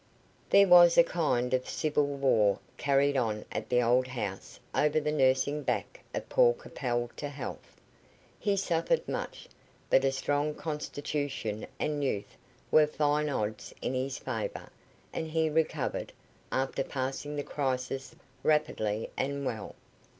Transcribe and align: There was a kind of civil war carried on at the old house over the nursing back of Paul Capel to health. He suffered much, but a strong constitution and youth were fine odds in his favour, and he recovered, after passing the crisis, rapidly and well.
There 0.49 0.65
was 0.67 0.97
a 0.97 1.03
kind 1.03 1.53
of 1.53 1.69
civil 1.69 2.07
war 2.07 2.57
carried 2.75 3.15
on 3.15 3.45
at 3.51 3.69
the 3.69 3.83
old 3.83 4.07
house 4.07 4.59
over 4.73 4.99
the 4.99 5.11
nursing 5.11 5.61
back 5.61 5.99
of 6.15 6.27
Paul 6.27 6.53
Capel 6.55 7.11
to 7.17 7.29
health. 7.29 7.75
He 8.39 8.57
suffered 8.57 9.07
much, 9.07 9.47
but 9.91 10.03
a 10.03 10.11
strong 10.11 10.55
constitution 10.55 11.67
and 11.79 12.03
youth 12.03 12.35
were 12.71 12.87
fine 12.87 13.29
odds 13.29 13.75
in 13.79 13.93
his 13.93 14.17
favour, 14.17 14.71
and 15.13 15.27
he 15.29 15.51
recovered, 15.51 16.11
after 16.51 16.83
passing 16.83 17.35
the 17.35 17.43
crisis, 17.43 18.15
rapidly 18.43 19.07
and 19.15 19.45
well. 19.45 19.75